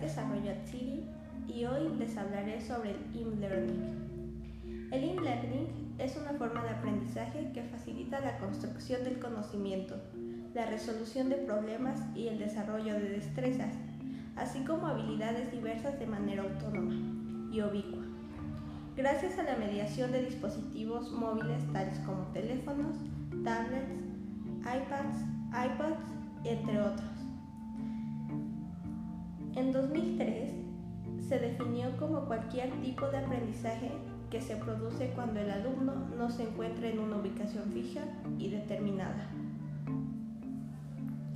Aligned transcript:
Desarrollo 0.00 0.54
City 0.64 1.04
y 1.46 1.64
hoy 1.64 1.88
les 1.98 2.16
hablaré 2.16 2.60
sobre 2.60 2.90
el 2.90 2.96
e-learning. 3.14 4.88
El 4.90 5.04
e-learning 5.04 5.94
es 5.98 6.16
una 6.16 6.32
forma 6.32 6.64
de 6.64 6.70
aprendizaje 6.70 7.50
que 7.52 7.62
facilita 7.64 8.20
la 8.20 8.38
construcción 8.38 9.04
del 9.04 9.18
conocimiento, 9.18 9.96
la 10.54 10.66
resolución 10.66 11.28
de 11.28 11.36
problemas 11.36 12.00
y 12.14 12.28
el 12.28 12.38
desarrollo 12.38 12.94
de 12.94 13.10
destrezas, 13.10 13.74
así 14.36 14.60
como 14.64 14.86
habilidades 14.86 15.50
diversas 15.52 15.98
de 15.98 16.06
manera 16.06 16.42
autónoma 16.42 16.94
y 17.52 17.60
ubicua. 17.60 18.04
Gracias 18.96 19.38
a 19.38 19.42
la 19.42 19.56
mediación 19.56 20.10
de 20.12 20.24
dispositivos 20.24 21.12
móviles 21.12 21.62
tales 21.72 21.98
como 22.00 22.22
teléfonos, 22.32 22.96
tablets, 23.44 23.92
iPads, 24.60 25.20
iPods, 25.52 26.14
entre 26.44 26.80
otros. 26.80 27.17
En 29.58 29.72
2003 29.72 30.52
se 31.28 31.38
definió 31.40 31.96
como 31.96 32.26
cualquier 32.26 32.70
tipo 32.80 33.08
de 33.08 33.18
aprendizaje 33.18 33.90
que 34.30 34.40
se 34.40 34.54
produce 34.54 35.10
cuando 35.16 35.40
el 35.40 35.50
alumno 35.50 35.94
no 36.16 36.30
se 36.30 36.44
encuentra 36.44 36.88
en 36.88 37.00
una 37.00 37.16
ubicación 37.16 37.64
fija 37.72 38.02
y 38.38 38.50
determinada. 38.50 39.26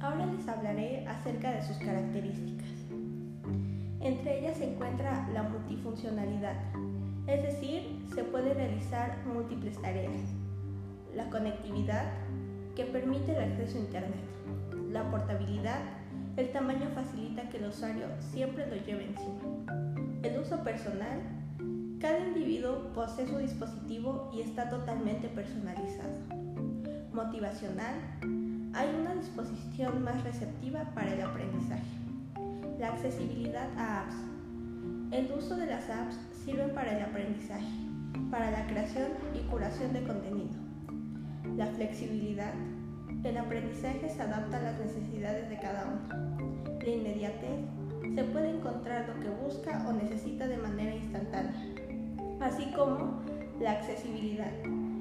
Ahora 0.00 0.26
les 0.26 0.46
hablaré 0.46 1.04
acerca 1.08 1.50
de 1.50 1.62
sus 1.62 1.78
características. 1.78 2.68
Entre 3.98 4.38
ellas 4.38 4.56
se 4.56 4.72
encuentra 4.72 5.28
la 5.34 5.42
multifuncionalidad, 5.42 6.54
es 7.26 7.42
decir, 7.42 8.04
se 8.14 8.22
puede 8.22 8.54
realizar 8.54 9.18
múltiples 9.26 9.82
tareas. 9.82 10.14
La 11.16 11.28
conectividad, 11.28 12.04
que 12.76 12.84
permite 12.84 13.32
el 13.32 13.50
acceso 13.50 13.78
a 13.78 13.80
Internet. 13.80 14.20
La 14.92 15.10
portabilidad, 15.10 16.01
el 16.36 16.50
tamaño 16.50 16.88
facilita 16.94 17.48
que 17.50 17.58
el 17.58 17.66
usuario 17.66 18.06
siempre 18.32 18.66
lo 18.66 18.76
lleve 18.76 19.06
encima. 19.06 19.66
El 20.22 20.38
uso 20.40 20.62
personal, 20.64 21.20
cada 22.00 22.18
individuo 22.20 22.92
posee 22.94 23.26
su 23.28 23.38
dispositivo 23.38 24.30
y 24.34 24.40
está 24.40 24.68
totalmente 24.68 25.28
personalizado. 25.28 26.16
Motivacional, 27.12 27.94
hay 28.72 28.88
una 28.98 29.14
disposición 29.14 30.02
más 30.02 30.24
receptiva 30.24 30.84
para 30.94 31.12
el 31.12 31.20
aprendizaje. 31.20 31.82
La 32.78 32.88
accesibilidad 32.88 33.68
a 33.76 34.00
apps. 34.00 34.14
El 35.10 35.30
uso 35.32 35.56
de 35.56 35.66
las 35.66 35.90
apps 35.90 36.18
sirven 36.44 36.70
para 36.70 36.96
el 36.96 37.04
aprendizaje, 37.04 37.66
para 38.30 38.50
la 38.50 38.66
creación 38.66 39.08
y 39.34 39.40
curación 39.50 39.92
de 39.92 40.02
contenido. 40.02 40.54
La 41.58 41.66
flexibilidad. 41.66 42.54
El 43.24 43.38
aprendizaje 43.38 44.08
se 44.08 44.20
adapta 44.20 44.58
a 44.58 44.62
las 44.62 44.78
necesidades 44.80 45.48
de 45.48 45.56
cada 45.60 45.86
uno. 45.86 46.36
La 46.80 46.88
inmediatez. 46.88 47.60
Se 48.16 48.24
puede 48.24 48.50
encontrar 48.50 49.08
lo 49.08 49.20
que 49.20 49.30
busca 49.30 49.86
o 49.88 49.92
necesita 49.92 50.48
de 50.48 50.56
manera 50.56 50.96
instantánea. 50.96 51.54
Así 52.40 52.66
como 52.72 53.22
la 53.60 53.72
accesibilidad. 53.72 54.50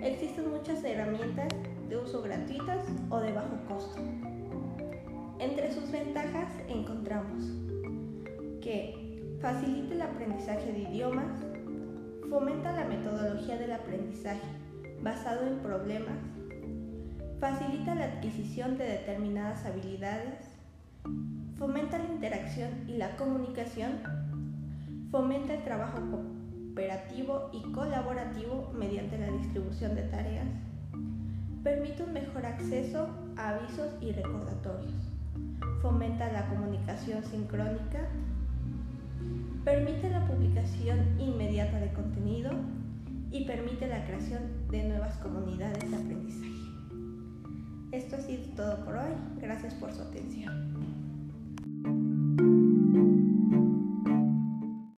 Existen 0.00 0.48
muchas 0.50 0.84
herramientas 0.84 1.48
de 1.88 1.96
uso 1.96 2.22
gratuitas 2.22 2.86
o 3.10 3.18
de 3.18 3.32
bajo 3.32 3.56
costo. 3.68 4.00
Entre 5.40 5.72
sus 5.72 5.90
ventajas 5.90 6.52
encontramos 6.68 7.44
que 8.62 9.36
facilita 9.40 9.94
el 9.94 10.02
aprendizaje 10.02 10.72
de 10.72 10.78
idiomas, 10.78 11.42
fomenta 12.30 12.72
la 12.72 12.84
metodología 12.84 13.58
del 13.58 13.72
aprendizaje 13.72 14.46
basado 15.02 15.46
en 15.46 15.58
problemas, 15.58 16.16
facilita 17.44 17.94
la 17.94 18.06
adquisición 18.06 18.78
de 18.78 18.86
determinadas 18.86 19.66
habilidades, 19.66 20.48
fomenta 21.58 21.98
la 21.98 22.04
interacción 22.04 22.70
y 22.88 22.96
la 22.96 23.16
comunicación, 23.16 24.00
fomenta 25.10 25.52
el 25.52 25.62
trabajo 25.62 25.98
cooperativo 26.10 27.50
y 27.52 27.60
colaborativo 27.72 28.72
mediante 28.74 29.18
la 29.18 29.26
distribución 29.26 29.94
de 29.94 30.04
tareas, 30.04 30.46
permite 31.62 32.04
un 32.04 32.14
mejor 32.14 32.46
acceso 32.46 33.08
a 33.36 33.50
avisos 33.50 33.92
y 34.00 34.12
recordatorios, 34.12 34.94
fomenta 35.82 36.32
la 36.32 36.46
comunicación 36.46 37.22
sincrónica, 37.24 38.08
permite 39.66 40.08
la 40.08 40.26
publicación 40.26 41.20
inmediata 41.20 41.78
de 41.78 41.92
contenido, 41.92 42.52
y 43.34 43.44
permite 43.46 43.88
la 43.88 44.04
creación 44.06 44.42
de 44.70 44.84
nuevas 44.84 45.16
comunidades 45.16 45.33
todo 48.54 48.84
por 48.84 48.94
hoy. 48.96 49.12
Gracias 49.40 49.74
por 49.74 49.92
su 49.92 50.02
atención. 50.02 51.03